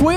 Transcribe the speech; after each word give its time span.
fue 0.00 0.16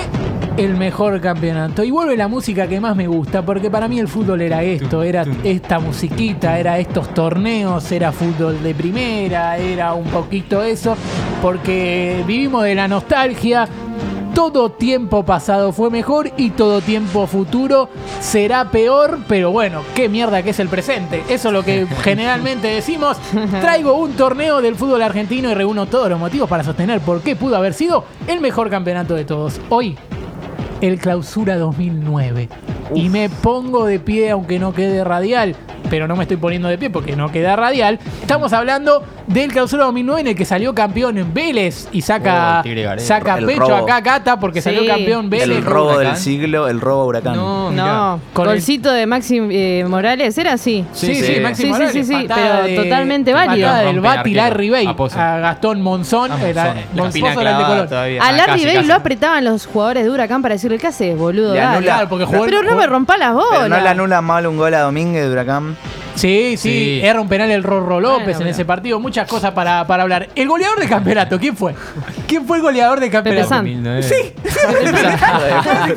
el 0.56 0.78
mejor 0.78 1.20
campeonato. 1.20 1.84
Y 1.84 1.92
vuelve 1.92 2.16
la 2.16 2.30
música 2.30 2.68
que 2.68 2.80
más 2.80 2.96
me 2.96 3.06
gusta, 3.06 3.42
porque 3.42 3.70
para 3.70 3.90
mí 3.90 4.00
el 4.00 4.08
fútbol 4.08 4.40
era 4.40 4.64
esto, 4.64 5.04
era 5.04 5.26
esta 5.44 5.80
musiquita, 5.80 6.58
era 6.58 6.80
estos 6.80 7.14
torneos, 7.14 7.92
era 7.92 8.14
fútbol 8.14 8.64
de 8.64 8.74
primera, 8.74 9.58
era 9.58 9.94
un 9.94 10.06
poquito 10.06 10.64
eso, 10.64 10.96
porque 11.42 12.24
vivimos 12.26 12.64
de 12.64 12.76
la 12.76 12.88
nostalgia. 12.88 13.68
Todo 14.34 14.72
tiempo 14.72 15.24
pasado 15.24 15.72
fue 15.72 15.92
mejor 15.92 16.32
y 16.38 16.50
todo 16.50 16.82
tiempo 16.82 17.28
futuro 17.28 17.90
será 18.20 18.72
peor, 18.72 19.20
pero 19.28 19.52
bueno, 19.52 19.84
qué 19.94 20.10
mierda 20.10 20.42
que 20.42 20.50
es 20.50 20.60
el 20.60 20.70
presente. 20.70 21.24
Eso 21.30 21.50
es 21.50 21.54
lo 21.54 21.64
que 21.64 21.86
generalmente 22.04 22.68
decimos. 22.68 23.18
Traigo 23.62 23.94
un 23.94 24.14
torneo 24.14 24.62
del 24.62 24.76
fútbol 24.76 25.04
argentino 25.04 25.52
y 25.52 25.54
reúno 25.54 25.86
todos 25.86 26.10
los 26.10 26.20
motivos 26.20 26.50
para 26.50 26.64
sostener 26.64 27.00
por 27.02 27.22
qué 27.22 27.36
pudo 27.36 27.58
haber 27.58 27.76
sido 27.76 28.06
el 28.28 28.42
mejor 28.42 28.72
campeonato 28.72 29.14
de 29.14 29.24
todos. 29.24 29.62
Hoy 29.70 29.96
el 30.82 31.00
Clausura 31.00 31.58
2009. 31.58 32.50
Y 32.96 33.10
me 33.10 33.30
pongo 33.30 33.86
de 33.86 34.00
pie 34.00 34.32
aunque 34.32 34.60
no 34.60 34.74
quede 34.74 35.04
radial, 35.04 35.56
pero 35.90 36.08
no 36.08 36.16
me 36.16 36.24
estoy 36.24 36.38
poniendo 36.38 36.68
de 36.68 36.78
pie 36.78 36.90
porque 36.90 37.16
no 37.16 37.32
queda 37.32 37.56
radial. 37.56 38.00
Estamos 38.22 38.52
hablando 38.52 39.04
del 39.28 39.52
Clausura 39.52 39.86
2009 39.86 40.22
en 40.22 40.28
el 40.28 40.36
que 40.36 40.46
salió 40.46 40.74
campeón 40.76 41.18
en 41.18 41.34
Vélez 41.34 41.88
y 41.92 42.02
Oh, 42.02 42.06
saca, 42.06 42.60
Tigre 42.64 42.84
Gareca. 42.84 43.06
saca 43.08 43.38
El 43.38 43.46
pecho 43.46 43.62
robo. 43.62 43.76
acá 43.76 44.02
Cata 44.04 44.40
porque 44.40 44.62
Sí. 44.62 44.66
salió 44.66 44.86
campeón 44.86 45.30
Vélez. 45.30 45.58
El 45.58 45.64
robo 45.64 45.98
del 45.98 46.16
siglo, 46.18 46.68
el 46.68 46.82
robo 46.82 47.06
huracán. 47.06 47.36
No. 47.36 47.72
No, 47.72 48.20
Con 48.34 48.46
el- 48.48 48.54
golcito 48.56 48.92
de 48.92 49.06
Maxi 49.06 49.40
eh, 49.52 49.86
Morales, 49.88 50.38
¿era 50.38 50.54
así? 50.54 50.86
Sí, 50.94 51.16
sí, 51.16 51.24
Sí. 51.36 51.40
Maxi 51.40 51.56
Sí, 51.62 51.68
sí, 51.68 51.70
Morales, 51.74 52.08
sí, 52.08 52.26
pero 52.28 52.64
de- 52.64 52.76
totalmente 52.76 53.34
válido. 53.34 53.68
Patada 53.68 53.84
del 53.88 54.00
Bati. 54.02 54.34
Larry 54.34 54.70
Bay 54.70 54.88
A 54.88 55.38
Gastón 55.40 55.82
Monzón, 55.82 56.32
A 56.32 56.36
era 56.48 56.64
Monzón, 56.66 56.76
la 56.78 56.84
Monzón 57.04 57.08
espina 57.08 57.30
delante 57.30 57.42
clavada 57.50 57.68
Colón. 57.70 57.88
todavía. 57.90 58.22
A 58.24 58.28
Ah, 58.28 58.32
Larry 58.34 58.66
Bay 58.66 58.86
lo 58.86 58.94
apretaban 58.94 59.44
los 59.46 59.66
jugadores 59.66 60.04
de 60.04 60.10
Huracán 60.10 60.42
para 60.42 60.56
decirle, 60.56 60.78
¿qué 60.78 60.88
haces, 60.88 61.18
boludo? 61.18 61.54
Le 61.54 61.60
Dale". 61.60 61.78
anula- 61.78 61.84
Claro, 61.94 62.10
porque 62.10 62.26
jugó 62.26 62.46
Pero 62.46 62.62
no 62.64 62.76
me 62.76 62.88
rompa 62.88 63.18
las 63.18 63.34
bolas. 63.34 63.70
No 63.70 63.80
le 63.80 63.88
anula 63.90 64.22
mal 64.22 64.46
un 64.48 64.58
gol 64.58 64.74
a 64.74 64.82
Domínguez 64.82 65.24
de 65.26 65.32
Huracán. 65.32 65.78
Sí, 66.16 66.56
sí, 66.58 66.70
Sí. 66.70 67.02
erra 67.04 67.22
un 67.22 67.28
penal 67.28 67.50
el 67.52 67.64
Rorro 67.64 68.00
López 68.00 68.26
Bueno, 68.36 68.42
en 68.42 68.48
ese 68.48 68.66
partido, 68.66 69.00
muchas 69.00 69.28
cosas 69.28 69.52
para, 69.52 69.86
para 69.88 70.04
hablar. 70.04 70.30
El 70.36 70.48
goleador 70.48 70.80
de 70.80 70.88
campeonato, 70.88 71.40
¿quién 71.40 71.58
fue? 71.58 71.74
¿Quién 72.28 72.46
fue 72.46 72.58
el 72.58 72.64
goleador 72.64 73.00
de 73.00 73.10
campeonato? 73.10 73.48
San. 73.50 73.66
2009. 73.66 74.04
Sí, 74.04 74.16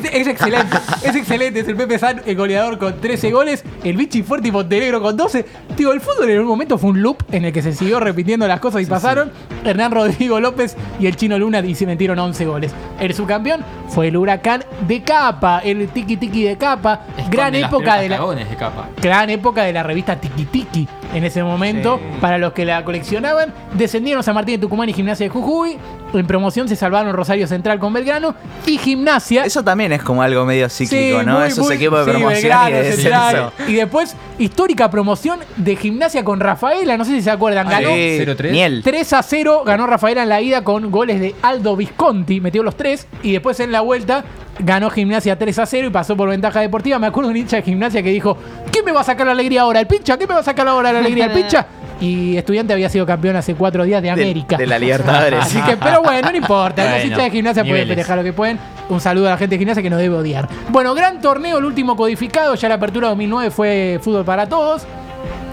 es, 0.03 0.13
es 0.13 0.27
excelente, 0.27 0.77
es 1.03 1.15
excelente, 1.15 1.59
es 1.59 1.67
el 1.67 1.75
Pepe 1.75 1.99
San, 1.99 2.21
el 2.25 2.35
goleador 2.35 2.77
con 2.77 2.99
13 2.99 3.31
goles, 3.31 3.63
el 3.83 3.97
Vichy 3.97 4.23
Fuerte 4.23 4.47
y 4.47 4.51
Montenegro 4.51 5.01
con 5.01 5.15
12. 5.15 5.45
Digo, 5.75 5.93
el 5.93 6.01
fútbol 6.01 6.29
en 6.29 6.39
un 6.39 6.47
momento 6.47 6.77
fue 6.77 6.89
un 6.91 7.01
loop 7.01 7.23
en 7.31 7.45
el 7.45 7.53
que 7.53 7.61
se 7.61 7.73
siguió 7.73 7.99
repitiendo 7.99 8.47
las 8.47 8.59
cosas 8.59 8.81
y 8.81 8.85
pasaron. 8.85 9.31
Hernán 9.63 9.91
Rodrigo 9.91 10.39
López 10.39 10.75
y 10.99 11.07
el 11.07 11.15
Chino 11.15 11.37
Luna 11.37 11.59
y 11.59 11.75
se 11.75 11.85
metieron 11.85 12.17
11 12.19 12.45
goles. 12.45 12.73
El 12.99 13.13
subcampeón 13.13 13.63
fue 13.89 14.07
el 14.07 14.17
Huracán 14.17 14.63
de 14.87 15.01
Capa, 15.01 15.59
el 15.63 15.87
Tiki 15.89 16.17
Tiki 16.17 16.43
de 16.43 16.57
Capa, 16.57 17.01
gran 17.29 17.55
época 17.55 17.97
de 17.97 18.09
la 18.09 18.17
de 18.17 18.55
capa. 18.57 18.89
gran 19.01 19.29
época 19.29 19.63
de 19.63 19.73
la 19.73 19.83
revista 19.83 20.06
Tiki 20.15 20.45
Tiki 20.45 20.87
en 21.13 21.23
ese 21.25 21.43
momento. 21.43 21.99
Para 22.21 22.37
los 22.37 22.53
que 22.53 22.65
la 22.65 22.83
coleccionaban, 22.85 23.53
descendieron 23.73 24.23
San 24.23 24.33
Martín 24.35 24.55
de 24.55 24.61
Tucumán 24.61 24.87
y 24.89 24.93
Gimnasia 24.93 25.25
de 25.25 25.29
Jujuy. 25.29 25.77
En 26.13 26.25
promoción 26.25 26.69
se 26.69 26.75
salvaron 26.77 27.13
Rosario 27.13 27.47
Central 27.47 27.79
con 27.79 27.91
Belgrano 27.91 28.33
y 28.65 28.77
Gimnasia. 28.77 29.43
Eso 29.43 29.61
también 29.63 29.91
es 29.91 30.01
como 30.01 30.21
algo 30.21 30.45
medio 30.45 30.69
cíclico, 30.69 31.19
Sí, 31.19 31.25
¿no? 31.25 31.39
muy, 31.39 31.47
Esos 31.49 31.65
muy- 31.65 31.75
equipos 31.75 32.05
de 32.05 32.05
sí, 32.13 32.17
promoción 32.17 32.39
y 32.39 32.43
Belgrano, 32.43 32.75
de 32.77 32.91
Central. 32.93 33.35
descenso. 33.55 33.71
Y 33.71 33.75
después, 33.75 34.15
histórica 34.39 34.89
promoción 34.89 35.39
de 35.57 35.75
Gimnasia 35.75 36.23
con 36.23 36.39
Rafaela. 36.39 36.95
No 36.97 37.03
sé 37.03 37.11
si 37.11 37.21
se 37.21 37.29
acuerdan. 37.31 37.67
Ganó 37.67 37.89
Sí, 37.89 38.17
0-3. 38.19 38.51
Miel. 38.51 38.81
3 38.83 39.13
a 39.13 39.21
0 39.23 39.63
ganó 39.65 39.85
Rafaela 39.85 40.23
en 40.23 40.29
la 40.29 40.39
ida 40.41 40.63
con 40.63 40.89
goles 40.91 41.19
de 41.19 41.35
Aldo 41.41 41.75
Visconti, 41.75 42.39
metió 42.39 42.63
los 42.63 42.75
tres 42.77 43.07
y 43.21 43.33
después 43.33 43.59
en 43.59 43.71
la 43.71 43.81
vuelta 43.81 44.23
ganó 44.59 44.89
Gimnasia 44.89 45.37
3 45.37 45.59
a 45.59 45.65
0 45.65 45.87
y 45.87 45.89
pasó 45.91 46.15
por 46.17 46.29
ventaja 46.29 46.61
deportiva. 46.61 46.97
Me 46.99 47.07
acuerdo 47.07 47.27
de 47.29 47.31
un 47.33 47.37
hincha 47.37 47.57
de 47.57 47.63
Gimnasia 47.63 48.01
que 48.01 48.09
dijo, 48.09 48.37
¿quién 48.66 48.66
me 48.87 48.93
va 48.93 49.01
a 49.01 49.03
sacar 49.03 49.25
la 49.25 49.33
alegría 49.33 49.61
ahora? 49.61 49.79
¿El 49.79 49.87
pincha? 49.87 50.17
¿Quién 50.17 50.27
me 50.27 50.33
va 50.35 50.41
a 50.41 50.43
sacar 50.43 50.67
ahora 50.67 50.91
la 50.91 50.99
alegría? 50.99 51.25
¿El 51.25 51.31
pincha? 51.33 51.65
Y 51.99 52.37
Estudiante 52.37 52.73
había 52.73 52.89
sido 52.89 53.05
campeón 53.07 53.35
hace 53.37 53.55
cuatro 53.55 53.83
días 53.83 54.01
de 54.03 54.11
América. 54.11 54.55
de 54.57 54.67
la 54.67 54.77
Libertadores. 54.77 55.39
Así 55.41 55.59
que, 55.61 55.77
pero 55.77 56.03
bueno, 56.03 56.29
no 56.31 56.37
importa. 56.37 56.83
Los 56.83 56.91
Bueno, 56.91 57.05
hinchas 57.05 57.23
de 57.23 57.29
Gimnasia 57.31 57.63
pueden 57.63 57.87
festejar 57.87 58.17
lo 58.19 58.23
que 58.23 58.33
pueden. 58.33 58.59
Un 58.89 59.01
saludo 59.01 59.27
a 59.27 59.31
la 59.31 59.37
gente 59.37 59.55
de 59.55 59.59
Gimnasia 59.59 59.81
que 59.81 59.89
nos 59.89 59.99
debe 59.99 60.15
odiar. 60.15 60.47
Bueno, 60.69 60.93
gran 60.93 61.19
torneo, 61.21 61.57
el 61.57 61.65
último 61.65 61.95
codificado. 61.95 62.53
Ya 62.55 62.69
la 62.69 62.75
apertura 62.75 63.07
2009 63.09 63.49
fue 63.51 63.99
fútbol 64.01 64.23
para 64.23 64.47
todos. 64.47 64.83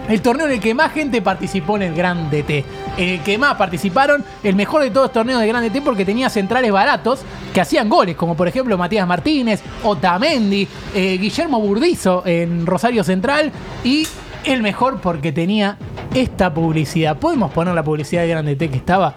El 0.08 0.20
torneo 0.20 0.46
en 0.46 0.52
el 0.52 0.60
que 0.60 0.74
más 0.74 0.92
gente 0.92 1.22
participó 1.22 1.76
en 1.76 1.82
el 1.82 1.94
Gran 1.94 2.30
DT. 2.30 2.64
En 2.98 3.08
el 3.08 3.20
que 3.22 3.38
más 3.38 3.54
participaron, 3.56 4.22
el 4.42 4.54
mejor 4.54 4.82
de 4.82 4.90
todos 4.90 5.06
los 5.06 5.12
torneos 5.12 5.40
de 5.40 5.46
Gran 5.46 5.66
DT 5.66 5.82
porque 5.82 6.04
tenía 6.04 6.28
centrales 6.28 6.70
baratos 6.70 7.20
que 7.54 7.60
hacían 7.60 7.88
goles, 7.88 8.14
como 8.14 8.36
por 8.36 8.46
ejemplo 8.46 8.76
Matías 8.76 9.06
Martínez, 9.06 9.62
Otamendi, 9.82 10.68
eh, 10.94 11.16
Guillermo 11.18 11.58
Burdizo 11.60 12.22
en 12.26 12.66
Rosario 12.66 13.02
Central 13.02 13.50
y 13.82 14.06
el 14.44 14.62
mejor 14.62 15.00
porque 15.00 15.32
tenía 15.32 15.78
esta 16.12 16.52
publicidad. 16.52 17.16
¿Podemos 17.16 17.50
poner 17.52 17.74
la 17.74 17.82
publicidad 17.82 18.22
de 18.22 18.28
Gran 18.28 18.44
DT 18.44 18.70
que 18.70 18.76
estaba? 18.76 19.14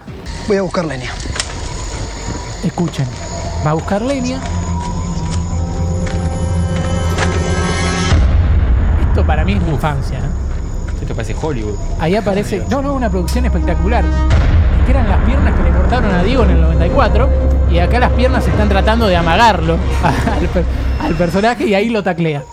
Voy 0.48 0.58
a 0.58 0.62
buscar 0.62 0.86
leña. 0.86 1.12
Escuchen, 2.64 3.08
va 3.66 3.72
a 3.72 3.74
buscar 3.74 4.02
leña. 4.02 4.40
Esto 9.10 9.26
para 9.26 9.44
mí 9.44 9.54
es 9.54 9.62
mi 9.62 9.72
infancia. 9.72 10.20
¿no? 10.20 10.27
Esto 11.08 11.16
parece 11.16 11.36
Hollywood. 11.42 11.76
Ahí 12.00 12.16
aparece. 12.18 12.64
No, 12.70 12.82
no, 12.82 12.94
una 12.94 13.10
producción 13.10 13.46
espectacular. 13.46 14.04
Que 14.86 14.92
eran 14.92 15.08
las 15.08 15.24
piernas 15.26 15.56
que 15.58 15.64
le 15.64 15.70
cortaron 15.72 16.12
a 16.14 16.22
Diego 16.24 16.44
en 16.44 16.50
el 16.52 16.62
94. 16.62 17.30
Y 17.72 17.80
acá 17.80 18.00
las 18.00 18.12
piernas 18.12 18.46
están 18.46 18.68
tratando 18.68 19.08
de 19.08 19.16
amagarlo 19.16 19.74
al, 20.04 20.48
per- 20.50 20.66
al 21.02 21.16
personaje 21.16 21.66
y 21.66 21.74
ahí 21.76 21.90
lo 21.90 22.04
taclea. 22.04 22.44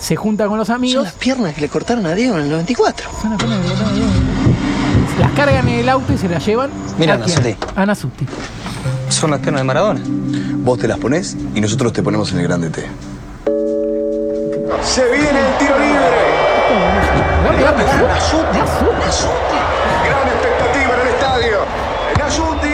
Se 0.00 0.16
junta 0.16 0.48
con 0.48 0.58
los 0.58 0.66
Son 0.66 0.76
amigos. 0.76 1.04
las 1.04 1.12
piernas 1.12 1.54
que 1.54 1.60
le 1.60 1.68
cortaron 1.68 2.04
a 2.06 2.14
Diego 2.14 2.36
en 2.36 2.42
el 2.44 2.50
94. 2.50 3.08
Son 3.20 3.30
las 3.30 3.38
piernas 3.38 3.58
que 3.60 3.64
le 3.68 3.68
cortaron 3.74 3.92
a 3.92 3.96
Diego. 3.96 4.10
Las 5.20 5.30
cargan 5.32 5.68
en 5.68 5.78
el 5.78 5.88
auto 5.88 6.12
y 6.12 6.18
se 6.18 6.28
las 6.28 6.44
llevan. 6.44 6.70
Mira, 6.98 7.14
¿a 7.14 7.18
quién? 7.20 7.36
Nasuti. 7.36 7.56
A 7.76 7.86
Nasuti. 7.86 8.26
Son 9.08 9.30
las 9.30 9.38
piernas 9.38 9.60
de 9.60 9.64
Maradona. 9.64 10.00
Vos 10.64 10.78
te 10.80 10.88
las 10.88 10.98
ponés 10.98 11.36
y 11.54 11.60
nosotros 11.60 11.92
te 11.92 12.02
ponemos 12.02 12.32
en 12.32 12.38
el 12.40 12.44
grande 12.48 12.70
T. 12.70 12.82
Se 14.82 15.04
viene 15.12 15.28
el 15.28 15.58
tiro 15.60 15.78
libre. 15.78 16.31
Gran 20.06 20.28
expectativa 20.28 20.94
en 20.94 21.00
el 21.00 21.08
estadio. 21.08 21.58
Nasuti. 22.18 22.68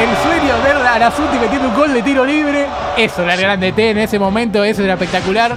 El 0.00 0.16
sueño 0.22 0.56
de 0.56 0.62
ver 0.62 0.86
a 0.86 0.98
Nasuti 0.98 1.38
metiendo 1.38 1.68
un 1.68 1.74
gol 1.74 1.92
de 1.92 2.02
tiro 2.02 2.24
libre. 2.24 2.66
Eso 2.98 3.22
era 3.22 3.34
el 3.34 3.40
grande 3.40 3.72
T 3.72 3.90
en 3.90 3.98
ese 3.98 4.18
momento, 4.18 4.64
eso 4.64 4.82
era 4.82 4.94
espectacular. 4.94 5.54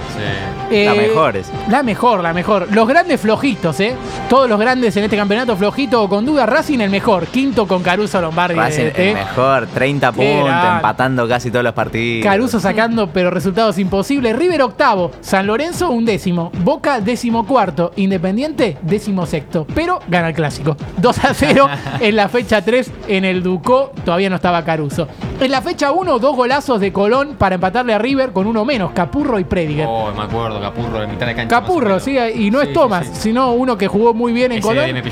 Eh, 0.70 0.86
La 0.86 0.94
mejor 0.94 1.36
es. 1.36 1.50
La 1.68 1.82
mejor, 1.82 2.22
la 2.22 2.32
mejor. 2.32 2.68
Los 2.72 2.88
grandes 2.88 3.20
flojitos, 3.20 3.78
¿eh? 3.80 3.94
Todos 4.28 4.48
los 4.48 4.58
grandes 4.58 4.96
en 4.96 5.04
este 5.04 5.16
campeonato 5.16 5.56
flojito 5.56 6.08
con 6.08 6.24
duda. 6.24 6.46
Racing 6.46 6.78
el 6.78 6.88
mejor. 6.90 7.26
Quinto 7.26 7.66
con 7.66 7.82
Caruso 7.82 8.20
Lombardi. 8.20 8.54
Racing 8.54 8.90
el 8.94 9.14
mejor, 9.14 9.66
30 9.66 10.12
Qué 10.12 10.16
puntos, 10.16 10.54
empatando 10.76 11.28
casi 11.28 11.50
todos 11.50 11.64
los 11.64 11.74
partidos. 11.74 12.24
Caruso 12.24 12.60
sacando, 12.60 13.08
pero 13.12 13.30
resultados 13.30 13.78
imposibles. 13.78 14.34
River 14.36 14.62
octavo, 14.62 15.10
San 15.20 15.46
Lorenzo 15.46 15.90
un 15.90 16.04
décimo, 16.04 16.50
Boca 16.60 17.00
décimo 17.00 17.46
cuarto, 17.46 17.92
Independiente 17.96 18.78
décimo 18.82 19.26
sexto, 19.26 19.66
pero 19.74 19.98
gana 20.08 20.28
el 20.28 20.34
clásico. 20.34 20.76
2 20.98 21.24
a 21.24 21.34
0 21.34 21.68
en 22.00 22.16
la 22.16 22.28
fecha 22.28 22.62
3 22.62 22.90
en 23.08 23.24
el 23.24 23.42
Ducó, 23.42 23.92
todavía 24.04 24.30
no 24.30 24.36
estaba 24.36 24.64
Caruso. 24.64 25.08
En 25.42 25.50
la 25.50 25.60
fecha 25.60 25.90
1, 25.90 26.20
dos 26.20 26.36
golazos 26.36 26.78
de 26.78 26.92
Colón 26.92 27.34
para 27.36 27.56
empatarle 27.56 27.92
a 27.92 27.98
River 27.98 28.32
con 28.32 28.46
uno 28.46 28.64
menos, 28.64 28.92
Capurro 28.92 29.40
y 29.40 29.44
Prediger. 29.44 29.86
Oh, 29.88 30.12
me 30.16 30.22
acuerdo, 30.22 30.60
Capurro, 30.60 31.00
de 31.00 31.08
mitad 31.08 31.26
de 31.26 31.34
cancha. 31.34 31.60
Capurro, 31.60 31.98
sí, 31.98 32.16
y 32.16 32.48
no 32.52 32.60
Sí, 32.60 32.68
es 32.68 32.72
sí, 32.72 33.10
sí. 33.12 33.20
sino 33.22 33.50
uno 33.52 33.76
que 33.76 33.88
jugó 33.88 34.14
muy 34.14 34.32
bien 34.32 34.52
en 34.52 34.58
Ese 34.58 34.68
Colón. 34.68 35.02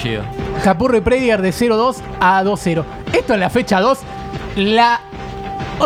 Capurro 0.62 0.96
y 0.96 1.00
Prediger 1.00 1.42
de 1.42 1.50
0-2 1.50 1.96
a 2.20 2.44
2-0. 2.44 2.84
Esto 3.12 3.34
en 3.34 3.40
la 3.40 3.50
fecha 3.50 3.80
2, 3.80 3.98
la 4.54 5.00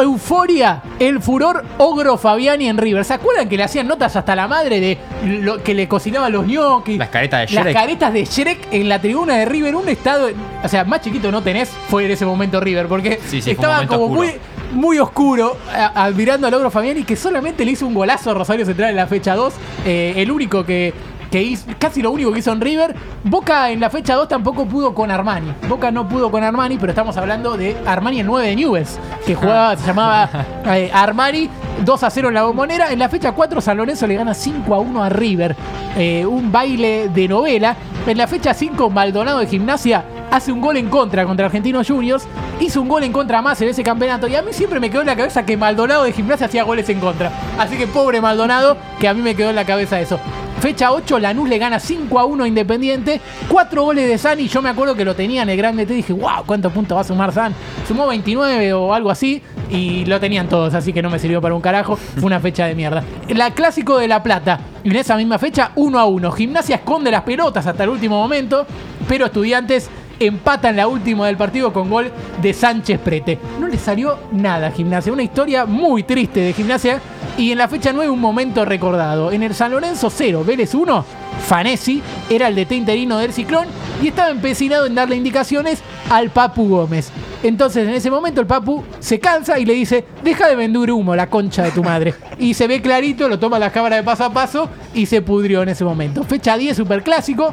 euforia, 0.02 0.82
el 0.98 1.20
furor 1.20 1.64
Ogro 1.78 2.16
Fabiani 2.16 2.68
en 2.68 2.78
River. 2.78 3.04
¿Se 3.04 3.14
acuerdan 3.14 3.48
que 3.48 3.56
le 3.56 3.62
hacían 3.64 3.86
notas 3.86 4.16
hasta 4.16 4.34
la 4.36 4.48
madre 4.48 4.80
de 4.80 4.98
lo 5.24 5.62
que 5.62 5.74
le 5.74 5.88
cocinaban 5.88 6.32
los 6.32 6.46
ñoquis? 6.46 6.98
Las 6.98 7.08
caretas 7.08 7.48
de 7.48 7.54
Las 7.54 7.64
Shrek. 7.64 7.74
caretas 7.76 8.12
de 8.12 8.24
Shrek 8.24 8.68
en 8.72 8.88
la 8.88 9.00
tribuna 9.00 9.36
de 9.36 9.44
River, 9.44 9.74
un 9.76 9.88
estado, 9.88 10.28
o 10.62 10.68
sea, 10.68 10.84
más 10.84 11.00
chiquito 11.00 11.30
no 11.30 11.42
tenés, 11.42 11.70
fue 11.88 12.04
en 12.06 12.10
ese 12.12 12.26
momento 12.26 12.60
River, 12.60 12.86
porque 12.88 13.20
Sí, 13.28 13.40
sí, 13.42 13.52
estaba 13.52 13.86
como 13.86 14.04
oscuro. 14.04 14.22
muy, 14.22 14.32
muy 14.72 14.98
oscuro, 14.98 15.56
admirando 15.94 16.46
al 16.46 16.54
Ogro 16.54 16.70
Fabiani, 16.70 17.04
que 17.04 17.16
solamente 17.16 17.64
le 17.64 17.72
hizo 17.72 17.86
un 17.86 17.94
golazo 17.94 18.30
a 18.30 18.34
Rosario 18.34 18.66
Central 18.66 18.90
en 18.90 18.96
la 18.96 19.06
fecha 19.06 19.34
2, 19.36 19.54
eh, 19.86 20.14
el 20.16 20.30
único 20.30 20.64
que, 20.64 20.92
que 21.34 21.42
hizo, 21.42 21.66
casi 21.80 22.00
lo 22.00 22.12
único 22.12 22.32
que 22.32 22.38
hizo 22.38 22.52
en 22.52 22.60
River. 22.60 22.94
Boca 23.24 23.68
en 23.72 23.80
la 23.80 23.90
fecha 23.90 24.14
2 24.14 24.28
tampoco 24.28 24.66
pudo 24.66 24.94
con 24.94 25.10
Armani. 25.10 25.52
Boca 25.68 25.90
no 25.90 26.08
pudo 26.08 26.30
con 26.30 26.44
Armani, 26.44 26.78
pero 26.78 26.92
estamos 26.92 27.16
hablando 27.16 27.56
de 27.56 27.76
Armani 27.84 28.20
el 28.20 28.26
9 28.26 28.46
de 28.46 28.54
Newells, 28.54 29.00
que 29.26 29.34
jugaba, 29.34 29.76
se 29.76 29.84
llamaba 29.84 30.30
eh, 30.66 30.92
Armani 30.94 31.50
2 31.84 32.02
a 32.04 32.10
0 32.10 32.28
en 32.28 32.34
la 32.34 32.44
bombonera. 32.44 32.92
En 32.92 33.00
la 33.00 33.08
fecha 33.08 33.32
4 33.32 33.60
San 33.60 33.76
Lorenzo 33.78 34.06
le 34.06 34.14
gana 34.14 34.32
5 34.32 34.72
a 34.76 34.78
1 34.78 35.02
a 35.02 35.08
River. 35.08 35.56
Eh, 35.96 36.24
un 36.24 36.52
baile 36.52 37.08
de 37.08 37.26
novela. 37.26 37.74
En 38.06 38.16
la 38.16 38.28
fecha 38.28 38.54
5 38.54 38.88
Maldonado 38.90 39.40
de 39.40 39.48
Gimnasia 39.48 40.04
hace 40.30 40.52
un 40.52 40.60
gol 40.60 40.76
en 40.76 40.88
contra 40.88 41.26
contra 41.26 41.46
Argentinos 41.46 41.88
Juniors, 41.88 42.26
hizo 42.60 42.80
un 42.80 42.88
gol 42.88 43.02
en 43.02 43.12
contra 43.12 43.42
más 43.42 43.60
en 43.60 43.68
ese 43.68 43.82
campeonato 43.82 44.26
y 44.26 44.34
a 44.34 44.42
mí 44.42 44.52
siempre 44.52 44.80
me 44.80 44.90
quedó 44.90 45.00
en 45.00 45.06
la 45.06 45.16
cabeza 45.16 45.44
que 45.44 45.56
Maldonado 45.56 46.04
de 46.04 46.12
gimnasia 46.12 46.46
hacía 46.46 46.64
goles 46.64 46.88
en 46.88 46.98
contra. 47.00 47.30
Así 47.58 47.76
que 47.76 47.86
pobre 47.86 48.20
Maldonado, 48.20 48.76
que 48.98 49.08
a 49.08 49.14
mí 49.14 49.22
me 49.22 49.34
quedó 49.34 49.50
en 49.50 49.56
la 49.56 49.64
cabeza 49.64 50.00
eso. 50.00 50.18
Fecha 50.64 50.92
8, 50.92 51.18
Lanús 51.18 51.46
le 51.46 51.58
gana 51.58 51.78
5 51.78 52.18
a 52.18 52.24
1 52.24 52.44
a 52.44 52.48
Independiente. 52.48 53.20
4 53.50 53.82
goles 53.82 54.08
de 54.08 54.16
San 54.16 54.40
y 54.40 54.48
yo 54.48 54.62
me 54.62 54.70
acuerdo 54.70 54.94
que 54.94 55.04
lo 55.04 55.14
tenía 55.14 55.42
en 55.42 55.50
el 55.50 55.58
grande 55.58 55.84
T. 55.84 55.92
Dije, 55.92 56.14
wow, 56.14 56.42
¿cuántos 56.46 56.72
puntos 56.72 56.96
va 56.96 57.02
a 57.02 57.04
sumar 57.04 57.34
San? 57.34 57.54
Sumó 57.86 58.06
29 58.06 58.72
o 58.72 58.94
algo 58.94 59.10
así 59.10 59.42
y 59.68 60.06
lo 60.06 60.18
tenían 60.18 60.48
todos, 60.48 60.72
así 60.72 60.94
que 60.94 61.02
no 61.02 61.10
me 61.10 61.18
sirvió 61.18 61.42
para 61.42 61.54
un 61.54 61.60
carajo. 61.60 61.96
Fue 61.96 62.24
una 62.24 62.40
fecha 62.40 62.64
de 62.64 62.74
mierda. 62.74 63.04
La 63.28 63.50
clásico 63.50 63.98
de 63.98 64.08
La 64.08 64.22
Plata. 64.22 64.58
En 64.84 64.96
esa 64.96 65.18
misma 65.18 65.38
fecha, 65.38 65.70
1 65.74 65.98
a 65.98 66.06
1. 66.06 66.32
Gimnasia 66.32 66.76
esconde 66.76 67.10
las 67.10 67.24
pelotas 67.24 67.66
hasta 67.66 67.84
el 67.84 67.90
último 67.90 68.16
momento, 68.16 68.66
pero 69.06 69.26
Estudiantes 69.26 69.90
empata 70.18 70.70
en 70.70 70.76
la 70.76 70.88
última 70.88 71.26
del 71.26 71.36
partido 71.36 71.74
con 71.74 71.90
gol 71.90 72.10
de 72.40 72.54
Sánchez 72.54 73.00
Prete. 73.00 73.38
No 73.60 73.68
le 73.68 73.76
salió 73.76 74.18
nada 74.32 74.68
a 74.68 74.70
Gimnasia. 74.70 75.12
Una 75.12 75.24
historia 75.24 75.66
muy 75.66 76.04
triste 76.04 76.40
de 76.40 76.54
Gimnasia. 76.54 77.02
Y 77.36 77.50
en 77.50 77.58
la 77.58 77.68
fecha 77.68 77.92
9 77.92 78.10
un 78.10 78.20
momento 78.20 78.64
recordado. 78.64 79.32
En 79.32 79.42
el 79.42 79.54
San 79.54 79.72
Lorenzo 79.72 80.08
0, 80.08 80.44
Vélez 80.44 80.72
1, 80.74 81.04
Fanesi 81.46 82.00
era 82.30 82.48
el 82.48 82.54
DT 82.54 82.72
interino 82.72 83.18
del 83.18 83.32
Ciclón 83.32 83.66
y 84.00 84.08
estaba 84.08 84.30
empecinado 84.30 84.86
en 84.86 84.94
darle 84.94 85.16
indicaciones 85.16 85.82
al 86.10 86.30
Papu 86.30 86.68
Gómez. 86.68 87.10
Entonces 87.42 87.88
en 87.88 87.94
ese 87.94 88.10
momento 88.10 88.40
el 88.40 88.46
Papu 88.46 88.84
se 89.00 89.18
cansa 89.18 89.58
y 89.58 89.64
le 89.64 89.74
dice, 89.74 90.04
deja 90.22 90.46
de 90.48 90.54
vender 90.54 90.92
humo, 90.92 91.16
la 91.16 91.28
concha 91.28 91.64
de 91.64 91.72
tu 91.72 91.82
madre. 91.82 92.14
Y 92.38 92.54
se 92.54 92.68
ve 92.68 92.80
clarito, 92.80 93.28
lo 93.28 93.38
toma 93.38 93.58
las 93.58 93.72
cámaras 93.72 93.98
de 93.98 94.04
paso 94.04 94.24
a 94.24 94.32
paso 94.32 94.70
y 94.94 95.06
se 95.06 95.20
pudrió 95.20 95.62
en 95.62 95.70
ese 95.70 95.84
momento. 95.84 96.22
Fecha 96.22 96.56
10, 96.56 96.76
superclásico. 96.76 97.52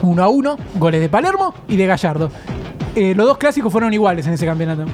1 0.00 0.22
a 0.22 0.28
1, 0.28 0.58
goles 0.76 1.00
de 1.00 1.08
Palermo 1.08 1.54
y 1.66 1.76
de 1.76 1.86
Gallardo. 1.86 2.30
Eh, 2.94 3.14
los 3.16 3.26
dos 3.26 3.38
clásicos 3.38 3.72
fueron 3.72 3.92
iguales 3.92 4.26
en 4.28 4.34
ese 4.34 4.46
campeonato. 4.46 4.84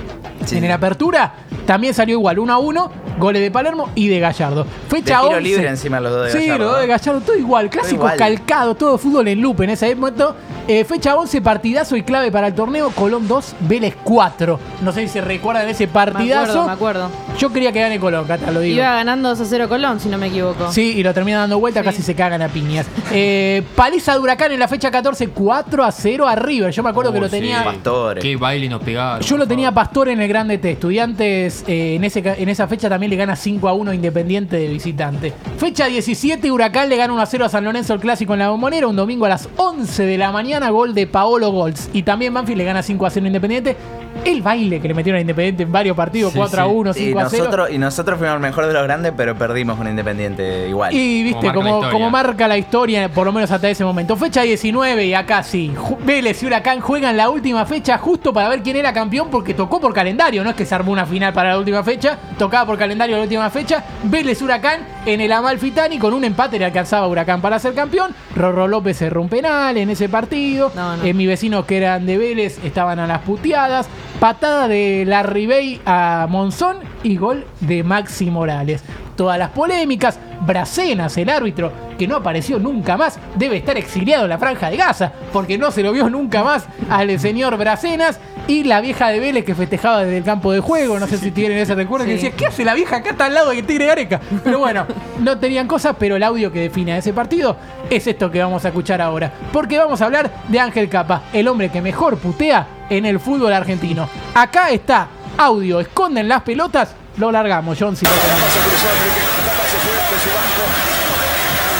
Sí. 0.47 0.57
En 0.57 0.65
el 0.65 0.73
apertura 0.73 1.35
también 1.67 1.95
salió 1.95 2.17
igual, 2.17 2.39
1 2.39 2.53
a 2.53 2.59
1, 2.59 2.93
goles 3.19 3.43
de 3.43 3.51
Palermo 3.51 3.91
y 3.95 4.09
de 4.09 4.21
Gallardo. 4.21 4.65
De 4.65 4.71
Fecha 4.89 5.21
tiro 5.21 5.29
11. 5.37 5.41
libre 5.41 5.69
encima 5.69 6.01
los 6.01 6.13
dos 6.13 6.25
de 6.27 6.33
Sí, 6.33 6.39
Gallardo, 6.47 6.65
los 6.65 6.73
dos 6.73 6.81
de. 6.81 6.87
Gallardo, 6.87 7.21
todo 7.21 7.37
igual, 7.37 7.71
clásico 7.71 7.95
igual. 7.97 8.17
calcado, 8.17 8.75
todo 8.75 8.99
fútbol 8.99 9.29
en 9.29 9.41
loop 9.41 9.63
en 9.63 9.71
ese 9.71 9.95
momento. 9.95 10.37
Eh, 10.67 10.85
fecha 10.85 11.15
11, 11.17 11.43
partidazo 11.43 11.95
y 11.97 12.03
clave 12.03 12.33
para 12.33 12.47
el 12.47 12.55
torneo, 12.55 12.91
Colón 12.91 13.29
2, 13.29 13.55
Vélez 13.61 13.95
4. 14.03 14.59
No 14.83 14.93
sé 14.93 15.03
si 15.03 15.09
se 15.09 15.21
recuerdan 15.21 15.67
de 15.67 15.73
ese 15.73 15.87
Me 15.87 15.93
partidazo. 15.93 16.63
acuerdo, 16.63 16.67
me 16.67 16.73
acuerdo. 16.73 17.11
Yo 17.39 17.53
quería 17.53 17.73
que 17.73 17.81
gane 17.81 17.99
Colón, 17.99 18.27
Cata, 18.27 18.51
lo 18.51 18.61
digo. 18.61 18.77
Iba 18.77 18.95
ganando 18.95 19.29
2 19.31 19.41
a 19.41 19.45
0 19.45 19.69
Colón, 19.69 19.99
si 20.01 20.09
no 20.09 20.17
me 20.19 20.29
equivoco. 20.29 20.71
Sí, 20.73 20.95
y 20.97 21.03
lo 21.03 21.13
termina 21.13 21.39
dando 21.41 21.59
vuelta, 21.59 21.81
Sí. 21.81 21.85
casi 21.87 22.03
se 22.03 22.15
cagan 22.15 22.41
a 22.43 22.49
piñas. 22.49 22.87
Eh, 23.17 23.63
paliza 23.77 24.13
de 24.15 24.19
Huracán 24.19 24.51
en 24.53 24.59
la 24.59 24.67
fecha 24.67 24.91
14, 24.91 25.29
4 25.29 25.85
a 25.85 25.93
0 25.93 26.27
a 26.27 26.35
River. 26.35 26.73
Yo 26.73 26.83
me 26.83 26.91
acuerdo 26.91 27.13
que 27.13 27.21
lo 27.21 27.27
sí. 27.27 27.33
tenía. 27.33 27.63
Pastores. 27.63 28.23
Qué 28.25 28.35
baile 28.37 28.69
nos 28.69 28.83
pegaron. 28.83 29.21
Yo 29.21 29.37
lo 29.37 29.47
tenía 29.47 29.71
Pastor 29.73 30.09
en 30.09 30.21
el 30.21 30.27
Grande 30.29 30.59
T. 30.59 30.73
Estudiantes 30.73 31.65
eh, 31.69 31.95
en, 31.95 32.03
ese, 32.05 32.23
en 32.25 32.49
esa 32.49 32.67
fecha 32.67 32.89
también 32.89 33.11
le 33.11 33.17
gana 33.17 33.37
5 33.37 33.69
a 33.69 33.73
1 33.75 33.93
Independiente 33.95 34.57
de 34.57 34.67
visitante. 34.69 35.33
Fecha 35.59 35.87
17, 35.87 36.51
Huracán 36.51 36.89
le 36.89 36.97
gana 36.97 37.13
1 37.13 37.23
a 37.23 37.27
0 37.27 37.45
a 37.45 37.49
San 37.49 37.65
Lorenzo 37.65 37.95
el 37.95 38.01
clásico 38.01 38.33
en 38.33 38.41
la 38.41 38.49
bombonera. 38.51 38.89
Un 38.89 38.97
domingo 38.97 39.27
a 39.27 39.29
las 39.29 39.49
11 39.57 40.05
de 40.07 40.19
la 40.19 40.33
mañana, 40.33 40.71
gol 40.71 40.93
de 40.95 41.07
Paolo 41.07 41.51
Golds. 41.53 41.91
Y 41.93 42.03
también 42.03 42.35
Banfield 42.35 42.59
le 42.59 42.65
gana 42.65 42.83
5 42.83 43.07
a 43.07 43.11
0 43.11 43.25
a 43.25 43.27
Independiente. 43.29 43.77
El 44.25 44.43
baile 44.43 44.81
que 44.81 44.89
le 44.89 44.95
metieron 44.95 45.19
a 45.19 45.21
Independiente 45.21 45.63
en 45.65 45.73
varios 45.73 45.97
partidos, 45.97 46.33
Sí, 46.33 46.39
4 46.39 46.63
a 46.63 46.65
sí. 46.67 46.71
1, 46.73 46.91
Y 46.91 46.95
5 46.95 47.19
a 47.21 47.29
0. 47.31 47.45
nosotros, 47.45 47.71
y 47.71 47.79
nosotros 47.79 48.19
fuimos 48.19 48.35
el 48.37 48.41
mejor 48.41 48.67
de 48.67 48.73
los 48.73 48.83
grandes, 48.83 49.13
pero 49.17 49.35
perdimos 49.35 49.77
con 49.77 49.89
Independiente 49.89 50.69
igual. 50.69 50.95
Y 50.95 51.23
viste, 51.25 51.41
Como 51.41 51.45
marca 51.45 51.53
la 51.53 51.55
como, 51.55 51.69
historia. 51.77 51.93
como 51.93 52.11
marca 52.11 52.49
la 52.49 52.59
historia, 52.59 53.09
por 53.09 53.27
lo 53.27 53.33
menos 53.33 53.51
hasta 53.51 53.69
ese 53.69 53.85
momento. 53.85 54.17
Fecha 54.17 54.43
19 54.43 55.07
y 55.07 55.15
acá 55.15 55.43
sí. 55.43 55.73
Vélez 56.05 56.43
y 56.43 56.47
Huracán 56.47 56.81
juegan 56.81 57.17
la 57.17 57.29
última 57.31 57.67
fecha 57.67 57.99
justo 57.99 58.33
para 58.33 58.49
ver 58.49 58.63
quién 58.63 58.77
era 58.77 58.93
campeón 58.93 59.29
porque 59.31 59.55
tocó 59.55 59.81
por 59.81 59.93
calendario. 59.93 60.43
No 60.45 60.51
es 60.51 60.57
que 60.57 60.65
se 60.65 60.75
armó 60.75 60.93
una 60.93 61.07
final 61.07 61.33
para 61.33 61.51
la 61.51 61.59
última 61.59 61.83
fecha, 61.83 62.19
tocaba 62.39 62.67
por 62.67 62.79
calendario 62.79 63.17
la 63.17 63.23
última 63.23 63.51
fecha. 63.51 63.85
Vélez 64.05 64.41
Huracán 64.41 64.81
en 65.07 65.21
el 65.21 65.33
Amalfitani 65.33 65.99
con 65.99 66.15
un 66.15 66.25
empate 66.25 66.59
le 66.59 66.65
alcanzaba 66.65 67.07
a 67.07 67.09
Huracán 67.09 67.41
para 67.41 67.59
ser 67.59 67.75
campeón. 67.75 68.15
Rorro 68.35 68.67
López 68.69 68.97
cerró 68.97 69.21
un 69.21 69.29
penal 69.29 69.77
en 69.77 69.91
ese 69.91 70.09
partido. 70.09 70.73
No, 70.75 70.97
no. 70.97 71.05
Eh, 71.05 71.13
mis 71.13 71.29
vecinos 71.29 71.65
que 71.67 71.77
eran 71.77 72.07
de 72.07 72.17
Vélez 72.17 72.59
estaban 72.65 72.99
a 72.99 73.07
las 73.07 73.21
puteadas. 73.21 73.87
Patada 74.21 74.69
de 74.69 75.05
la 75.07 75.23
Ribey 75.23 75.81
a 75.85 76.27
Monzón 76.31 76.79
y 77.03 77.17
gol 77.17 77.45
de 77.61 77.83
Maxi 77.83 78.31
Morales. 78.31 78.83
Todas 79.17 79.39
las 79.39 79.51
polémicas, 79.51 80.19
Bracenas, 80.41 81.17
el 81.19 81.29
árbitro, 81.29 81.71
que 81.97 82.09
no 82.09 82.17
apareció 82.17 82.59
nunca 82.59 82.97
más, 82.97 83.19
debe 83.37 83.59
estar 83.59 83.77
exiliado 83.77 84.25
en 84.25 84.31
la 84.31 84.39
franja 84.39 84.71
de 84.71 84.77
Gaza, 84.77 85.13
porque 85.33 85.57
no 85.57 85.71
se 85.71 85.83
lo 85.83 85.93
vio 85.93 86.09
nunca 86.11 86.43
más 86.43 86.67
al 86.91 87.19
señor 87.21 87.57
Bracenas. 87.57 88.19
Y 88.47 88.65
la 88.65 88.83
vieja 88.83 89.09
de 89.09 89.21
Vélez 89.21 89.45
que 89.45 89.55
festejaba 89.55 90.05
desde 90.05 90.19
el 90.19 90.25
campo 90.25 90.53
de 90.53 90.61
juego, 90.61 90.99
no 90.99 91.07
sé 91.07 91.17
si 91.17 91.31
tienen 91.31 91.57
ese 91.57 91.75
recuerdo, 91.75 92.05
que 92.05 92.13
decía, 92.13 92.33
¿qué 92.33 92.47
hace 92.47 92.63
la 92.63 92.75
vieja 92.75 92.97
acá 92.97 93.11
está 93.11 93.25
al 93.25 93.35
lado 93.35 93.51
de 93.51 93.63
Tigre 93.63 93.87
Gareca? 93.87 94.21
Pero 94.43 94.59
bueno, 94.59 94.85
no 95.21 95.39
tenían 95.39 95.67
cosas, 95.67 95.97
pero 95.99 96.17
el 96.17 96.23
audio 96.23 96.53
que 96.53 96.61
define 96.61 96.93
a 96.93 96.99
ese 96.99 97.15
partido 97.15 97.57
es 97.89 98.07
esto 98.07 98.31
que 98.31 98.43
vamos 98.43 98.63
a 98.67 98.69
escuchar 98.69 99.01
ahora. 99.01 99.33
Porque 99.51 99.79
vamos 99.79 100.03
a 100.03 100.05
hablar 100.05 100.31
de 100.49 100.61
Ángel 100.61 100.91
Capa, 100.91 101.23
el 101.33 101.49
hombre 101.49 101.71
que 101.71 101.81
mejor 101.81 102.19
putea 102.19 102.67
en 102.91 103.07
el 103.07 103.21
fútbol 103.21 103.53
argentino. 103.53 104.09
Acá 104.35 104.71
está, 104.71 105.09
audio, 105.37 105.81
esconden 105.81 106.29
las 106.29 106.43
pelotas, 106.43 106.95
lo 107.17 107.31
largamos, 107.33 107.77
John, 107.79 107.97
si 107.97 108.05
lo 108.05 108.13
tenemos. 108.13 108.49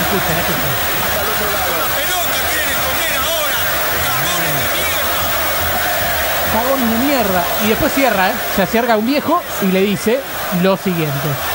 Escuchen, 0.01 0.37
de 6.77 6.99
mierda. 7.07 7.45
Y 7.65 7.69
después 7.69 7.93
cierra, 7.93 8.31
¿eh? 8.31 8.35
Se 8.57 8.63
acerca 8.63 8.97
un 8.97 9.07
viejo 9.07 9.43
y 9.63 9.67
le 9.67 9.81
dice 9.81 10.21
lo 10.63 10.77
siguiente. 10.77 11.54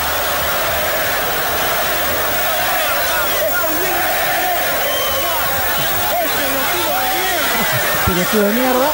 Pelotudo 8.14 8.42
de 8.48 8.52
mierda. 8.54 8.88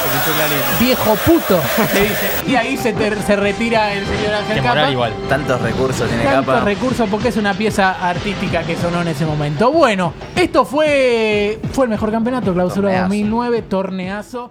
Viejo 0.79 1.15
puto, 1.25 1.59
le 1.93 2.01
dice. 2.01 2.29
Y 2.47 2.55
ahí 2.55 2.77
se, 2.77 2.93
ter- 2.93 3.21
se 3.23 3.35
retira 3.35 3.93
el 3.93 4.05
señor 4.05 4.33
Ángel 4.35 4.55
Que 4.55 4.61
Capa. 4.61 4.69
moral 4.75 4.91
igual. 4.91 5.13
Tantos 5.27 5.61
recursos 5.61 6.07
tiene 6.07 6.23
Tantos 6.23 6.53
capa. 6.55 6.65
recursos 6.65 7.09
porque 7.09 7.29
es 7.29 7.37
una 7.37 7.53
pieza 7.53 7.91
artística 8.07 8.63
que 8.63 8.75
sonó 8.75 9.01
en 9.01 9.07
ese 9.09 9.25
momento. 9.25 9.71
Bueno, 9.71 10.13
esto 10.35 10.65
fue, 10.65 11.59
fue 11.73 11.85
el 11.85 11.89
mejor 11.91 12.11
campeonato, 12.11 12.53
clausura 12.53 12.89
Torneazo. 12.89 13.03
2009, 13.07 13.61
torneazo. 13.63 14.49